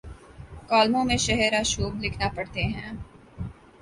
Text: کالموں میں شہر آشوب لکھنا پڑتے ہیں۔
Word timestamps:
کالموں 0.69 1.03
میں 1.05 1.17
شہر 1.17 1.53
آشوب 1.59 2.01
لکھنا 2.03 2.27
پڑتے 2.35 2.63
ہیں۔ 2.63 2.91